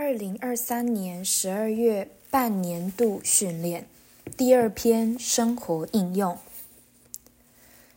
[0.00, 3.88] 二零二三年十二月半年度训练
[4.36, 6.38] 第二篇生活应用：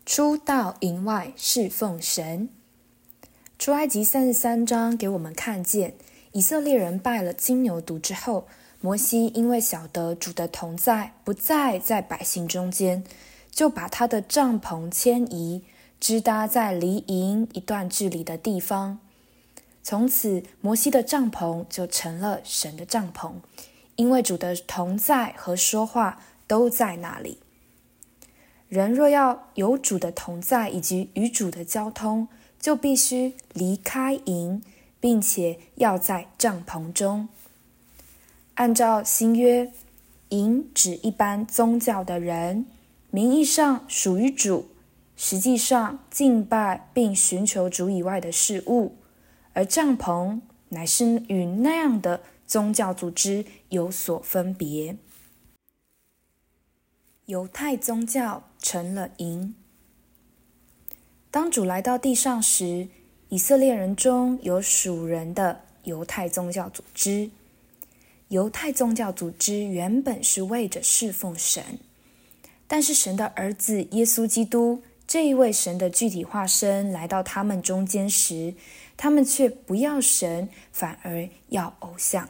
[0.03, 2.49] 出到营外侍奉神。
[3.59, 5.93] 出埃及三十三章给我们看见，
[6.31, 8.47] 以色列人拜了金牛犊之后，
[8.79, 13.03] 摩西因为晓得主的同在不再在百姓中间，
[13.51, 15.61] 就把他的帐篷迁移，
[15.99, 18.97] 支搭在离营一段距离的地方。
[19.83, 23.33] 从此，摩西的帐篷就成了神的帐篷，
[23.95, 27.39] 因为主的同在和说话都在那里。
[28.69, 32.27] 人若要有主的同在以及与主的交通，
[32.59, 34.63] 就必须离开营，
[34.99, 37.27] 并且要在帐篷中。
[38.53, 39.71] 按照新约，
[40.29, 42.65] 营指一般宗教的人，
[43.09, 44.69] 名义上属于主，
[45.17, 48.95] 实际上敬拜并寻求主以外的事物。
[49.53, 54.97] 而帐篷乃是与那样的宗教组织有所分别。
[57.25, 59.55] 犹太宗教成了营。
[61.29, 62.89] 当主来到地上时，
[63.29, 67.31] 以色列人中有属人的犹太宗教组织。
[68.27, 71.79] 犹太宗教组织原本是为着侍奉神，
[72.67, 78.53] 但是神的儿子耶稣基督这一位神的具体化身来到他们中间时，
[79.01, 82.29] 他们却不要神，反而要偶像。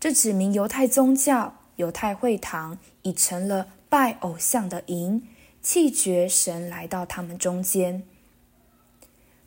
[0.00, 5.28] 这指明犹太宗教、犹太会堂已成了拜偶像的营，
[5.60, 8.02] 弃绝神来到他们中间。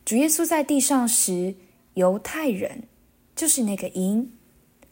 [0.05, 1.55] 主耶稣在地上时，
[1.95, 2.83] 犹太人
[3.35, 4.31] 就是那个营，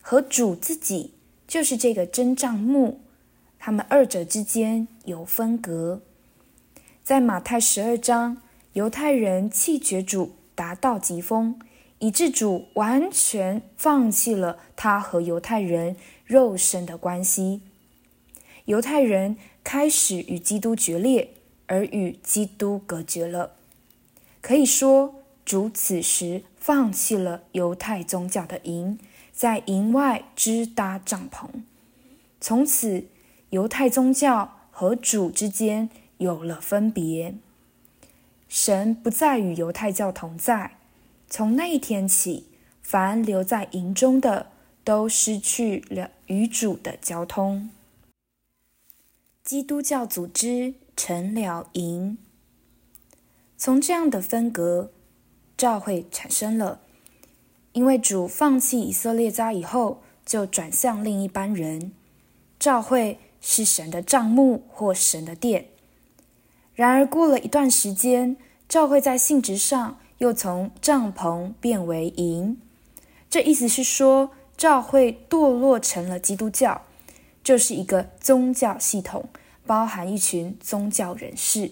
[0.02, 1.14] 和主自己
[1.48, 3.02] 就是这个真帐幕，
[3.60, 6.02] 他们二者之间有分隔。
[7.04, 8.42] 在马太十二章，
[8.74, 10.39] 犹太人弃绝主。
[10.60, 11.58] 达到极峰，
[12.00, 17.62] 以致主完全放弃了他和犹太人肉身的关系。
[18.66, 21.30] 犹太人开始与基督决裂，
[21.68, 23.54] 而与基督隔绝了。
[24.42, 29.00] 可以说，主此时放弃了犹太宗教的营，
[29.32, 31.48] 在营外支搭帐篷。
[32.42, 33.06] 从此，
[33.52, 37.36] 犹太宗教和主之间有了分别。
[38.50, 40.72] 神不再与犹太教同在。
[41.30, 42.48] 从那一天起，
[42.82, 44.48] 凡留在营中的，
[44.84, 47.70] 都失去了与主的交通。
[49.44, 52.18] 基督教组织成了营。
[53.56, 54.92] 从这样的分隔，
[55.56, 56.82] 教会产生了。
[57.74, 61.92] 因为主放弃以色列家以后，就转向另一班人。
[62.58, 65.68] 教会是神的帐幕或神的殿。
[66.80, 68.38] 然而过了一段时间。
[68.70, 72.62] 教会在性质上又从帐篷变为营，
[73.28, 76.84] 这意思是说，教会堕落成了基督教，
[77.44, 79.28] 就是一个宗教系统，
[79.66, 81.72] 包含一群宗教人士，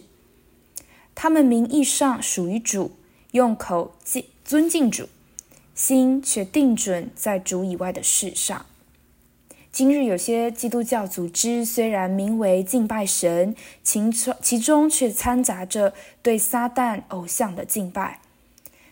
[1.13, 2.94] 他们名义上属于主，
[3.34, 5.07] 用口敬尊敬主，
[5.75, 8.66] 心却定准在主以外的事上。
[9.77, 15.93] 今日有些基督教组织虽然名为敬拜神，其中其中却掺杂着
[16.23, 18.19] 对撒旦偶像的敬拜。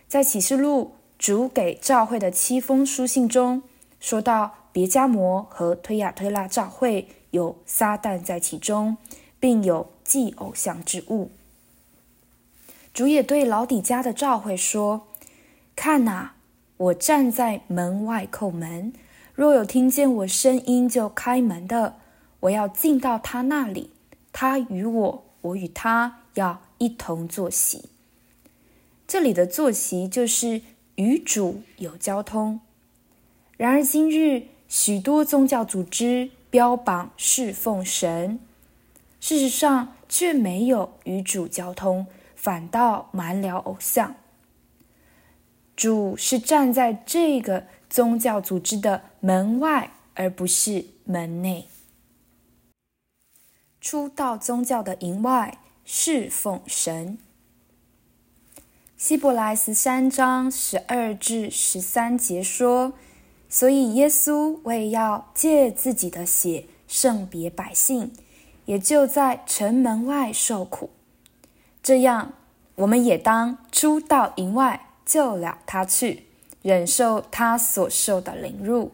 [0.08, 3.64] 在启示录主给教会的七封书信中，
[4.00, 8.98] 说到别加摩和推亚推拉教会有撒旦在其中，
[9.40, 11.32] 并有祭偶像之物。
[12.94, 15.08] 主也对老底家的教会说
[15.76, 16.36] ：“看哪，
[16.78, 18.94] 我站在门外叩门。”
[19.36, 21.98] 若有听见我声音就开门的，
[22.40, 23.92] 我要进到他那里，
[24.32, 27.90] 他与我，我与他要一同坐席。
[29.06, 30.62] 这里的坐席就是
[30.96, 32.62] 与主有交通。
[33.58, 38.40] 然而今日许多宗教组织标榜侍奉神，
[39.20, 42.08] 事实上却没有与主交通，
[42.38, 44.16] 反倒蛮聊偶像。
[45.76, 47.66] 主是站在这个。
[47.88, 51.70] 宗教组织的门外，而不是门内。
[53.80, 57.18] 出到宗教的营外侍奉神。
[58.98, 62.92] 希伯来十三章十二至十三节说
[63.48, 68.12] ：“所以耶稣为要借自己的血圣别百姓，
[68.66, 70.90] 也就在城门外受苦。
[71.82, 72.34] 这样，
[72.76, 76.24] 我们也当出到营外救了他去。”
[76.66, 78.92] 忍受他所受的凌辱，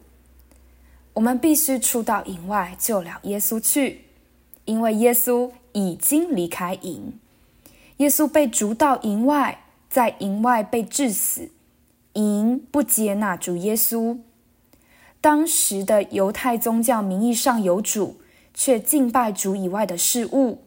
[1.13, 4.01] 我们必须出到营外救了耶稣去，
[4.65, 7.17] 因为耶稣已经离开营。
[7.95, 11.49] 耶稣被逐到营外，在营外被致死。
[12.15, 14.17] 营不接纳主耶稣，
[15.21, 18.19] 当时的犹太宗教名义上有主，
[18.53, 20.59] 却敬拜主以外的事物，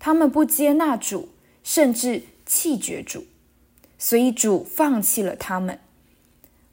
[0.00, 1.28] 他们不接纳主，
[1.62, 3.26] 甚至弃绝主，
[3.98, 5.78] 所以主放弃了他们。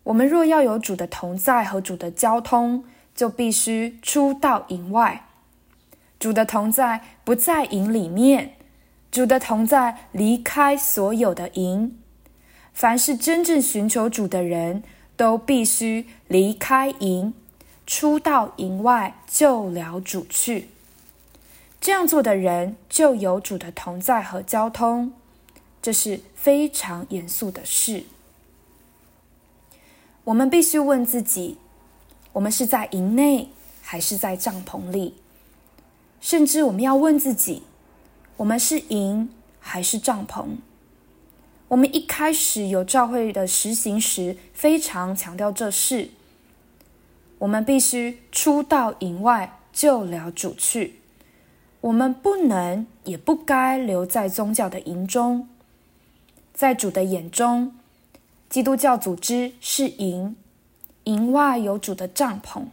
[0.04, 5.26] 我们若要有主的同在和主的交通，就必须出到营外。
[6.20, 8.54] 主的同在不在营里面，
[9.12, 11.98] 主的同在离开所有的营。
[12.74, 14.84] 凡是真正寻求主的人。
[15.18, 17.34] 都必须离开营，
[17.88, 20.68] 出到营外救了主去。
[21.80, 25.14] 这样做的人就有主的同在和交通，
[25.86, 28.06] 这是非常严肃的事。
[30.24, 31.60] 我们必须问自己：
[32.34, 33.50] 我们是在营内
[33.84, 35.14] 还是在帐篷里？
[36.20, 37.62] 甚至我们要问自己：
[38.38, 39.30] 我们是营
[39.60, 40.56] 还是帐篷？
[41.68, 46.10] 我们一开始有教会的实行时，非常强调这事。
[47.38, 50.96] 我们必须出到营外救了主去。
[51.82, 55.48] 我们不能也不该留在宗教的营中。
[56.56, 57.76] 在主的眼中，
[58.50, 60.36] 基督教组织是营，
[61.04, 62.64] 营外有主的帐篷。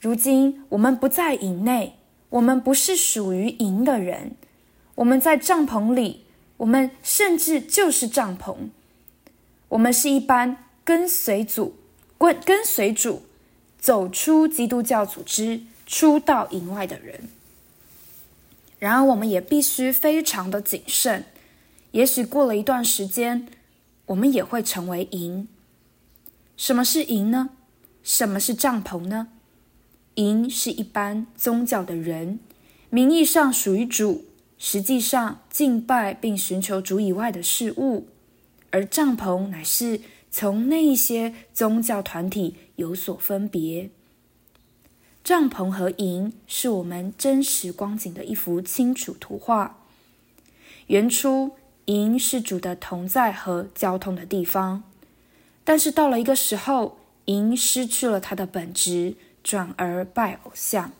[0.00, 1.98] 如今我们不在营内，
[2.30, 4.32] 我们不是属于营的人，
[4.96, 6.22] 我们在帐篷里。
[6.58, 8.56] 我们甚至就是帐篷，
[9.68, 11.74] 我们是一般跟随主、
[12.16, 13.26] 跟跟随主
[13.78, 17.28] 走出基督教组织、出到营外的人。
[18.78, 21.26] 然而，我们也必须非常的谨慎。
[21.96, 23.46] 也许过了一段时间，
[24.04, 25.48] 我们也会成为营。
[26.54, 27.48] 什么是营呢？
[28.02, 29.28] 什么是帐篷呢？
[30.16, 32.38] 营是一般宗教的人，
[32.90, 34.26] 名义上属于主。
[34.58, 38.08] 实际上，敬拜并寻求主以外的事物，
[38.70, 43.88] 而帐篷乃是从那一些宗教团体有所分别。
[45.24, 49.78] 帐篷和营是我们真实光景的一幅清楚图画。
[50.88, 51.52] 原初，
[51.86, 54.84] 营是主的同在和交通的地方，
[55.64, 60.92] 但是到了一个时候，营失去了它的本质，转而拜偶像，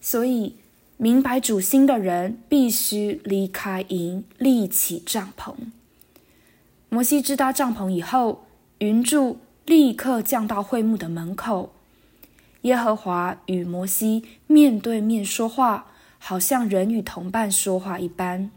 [0.00, 0.56] 所以。
[0.98, 5.52] 明白主心的人必须离开营，立起帐篷。
[6.88, 8.44] 摩西支搭帐篷以后，
[8.78, 11.72] 云柱立刻降到会幕的门口。
[12.60, 15.86] 耶和华与摩西面对面说话，
[16.20, 18.52] 好像人与同伴说话一般。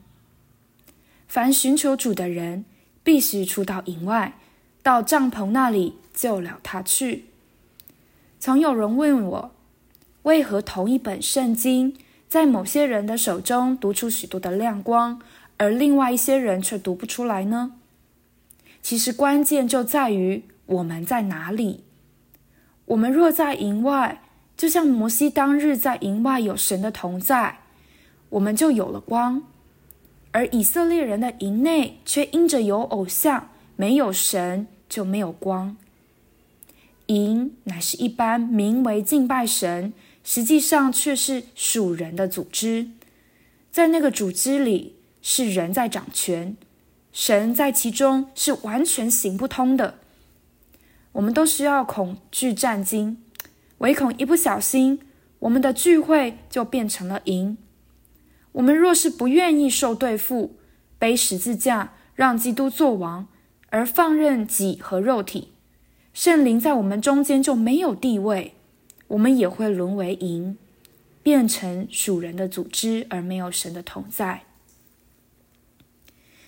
[1.28, 2.66] 凡寻求主的人，
[3.04, 4.38] 必须出到营外，
[4.82, 7.26] 到帐篷那里救了他去。
[8.40, 9.52] 曾有人问我，
[10.24, 11.96] 为何同一本圣经？
[12.28, 15.22] 在某些人的手中读出许多的亮光，
[15.58, 17.74] 而另外一些人却读不出来呢？
[18.82, 21.84] 其实关键就在于我们在哪里。
[22.86, 24.22] 我们若在营外，
[24.58, 27.60] 就像摩西当日在营外有神的同在，
[28.30, 29.42] 我们就有了光；
[30.36, 35.78] 而以色列人的营内却因着有偶像，没有神就没有光。
[37.06, 39.94] 营乃是一般名为敬拜神。
[40.26, 42.90] 实际上却是属人的组织，
[43.72, 46.58] 在那个组织里是人在掌权，
[47.14, 50.00] 神在其中是完全行不通的。
[51.14, 53.24] 我们都需要恐惧战惊，
[53.78, 55.00] 唯恐一不小心，
[55.40, 57.58] 我们的聚会就变成了营。
[58.56, 60.56] 我们若是不愿意受对付，
[60.98, 63.28] 背十字架让基督做王，
[63.68, 65.50] 而放任己和肉体，
[66.14, 68.54] 圣灵在我们中间就没有地位。
[69.08, 70.58] 我们也会沦为营，
[71.22, 74.44] 变成属人的组织，而没有神的同在。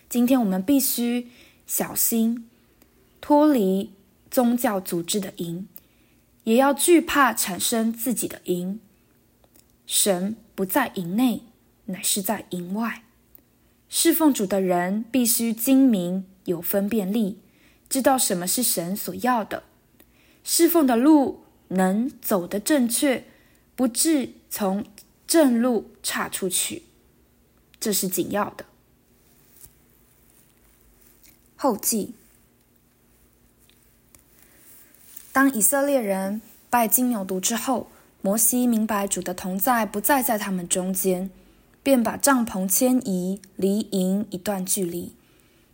[0.10, 1.28] 今天我们必须
[1.66, 2.50] 小心
[3.20, 3.92] 脱离
[4.32, 5.68] 宗教组织的营，
[6.46, 8.80] 也要惧怕产生自己的营。
[9.86, 11.44] 神不在营内，
[11.88, 13.04] 乃是在营外。
[13.90, 17.40] 侍奉主的人必须精明有分辨力，
[17.90, 19.64] 知道什么是神所要的，
[20.44, 21.44] 侍奉的路。
[21.70, 23.26] 能走得正确，
[23.76, 24.86] 不致从
[25.28, 26.84] 正路岔出去，
[27.78, 28.64] 这是紧要的。
[31.58, 32.14] 后记：
[35.34, 37.90] 当以色列人拜金牛犊之后，
[38.22, 41.30] 摩西明白主的同在不再在他们中间，
[41.88, 45.14] 便把帐篷迁移离营一段距离。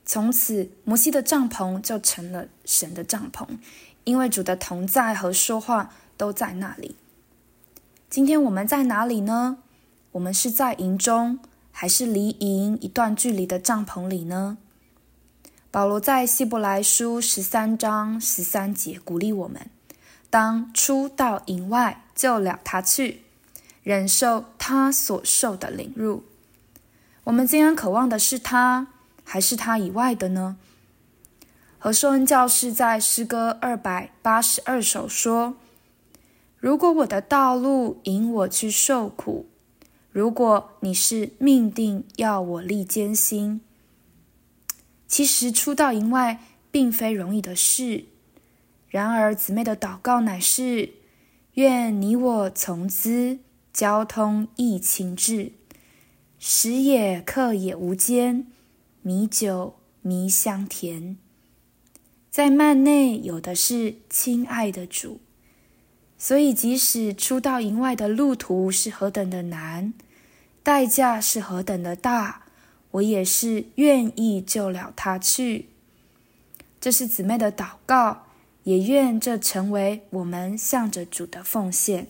[0.06, 3.48] 从此，摩西的帐篷就成了神的帐篷。
[4.04, 6.96] 因为主的同在和说话都在那里。
[8.12, 9.58] 今天我们在哪里呢？
[10.12, 11.40] 我们是在营中，
[11.72, 14.60] 还是离营一段距离的帐篷里呢？
[15.72, 19.68] 保罗在希伯来书十三章十三节鼓励我们：
[20.30, 23.22] 当出到营外，就了他去，
[23.82, 26.24] 忍受他所受的凌辱。
[27.26, 28.88] 我们今天渴望的是他，
[29.26, 30.56] 还是他以外的呢？
[31.78, 35.58] 何寿恩教士在诗歌二百八十二首说
[36.58, 39.48] ：“如果我的道路引我去受苦，
[40.14, 43.60] 如果你是命定要我历艰辛，
[45.10, 46.40] 其实出到营外
[46.72, 48.06] 并非容易的事。
[48.88, 50.94] 然而姊妹的祷告乃是：
[51.56, 53.40] 愿你我从兹
[53.74, 55.54] 交通亦情志，
[56.38, 58.46] 食也客也无间，
[59.02, 61.18] 米酒弥香甜。”
[62.30, 65.20] 在幔内有的是亲爱的主，
[66.18, 69.94] 所以即使出到营外的路途是何等的难，
[70.64, 72.46] 代价是何等的大，
[72.92, 75.70] 我也是愿意救了他去。
[76.80, 78.26] 这是姊妹的祷告，
[78.64, 82.08] 也愿这成为我们向着主的奉献。